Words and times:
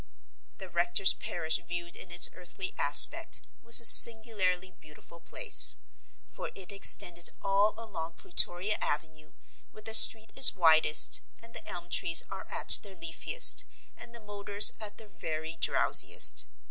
The 0.57 0.67
rector's 0.67 1.13
parish 1.13 1.59
viewed 1.59 1.95
in 1.95 2.09
its 2.09 2.27
earthly 2.33 2.73
aspect, 2.75 3.41
was 3.61 3.79
a 3.79 3.85
singularly 3.85 4.71
beautiful 4.71 5.19
place. 5.19 5.77
For 6.27 6.49
it 6.55 6.71
extended 6.71 7.29
all 7.43 7.75
along 7.77 8.13
Plutoria 8.15 8.79
Avenue, 8.81 9.33
where 9.69 9.83
the 9.83 9.93
street 9.93 10.31
is 10.35 10.55
widest 10.55 11.21
and 11.39 11.53
the 11.53 11.67
elm 11.67 11.87
trees 11.91 12.23
are 12.31 12.47
at 12.49 12.79
their 12.81 12.95
leafiest 12.95 13.63
and 13.95 14.15
the 14.15 14.19
motors 14.19 14.73
at 14.79 14.97
their 14.97 15.07
very 15.07 15.55
drowsiest. 15.57 16.47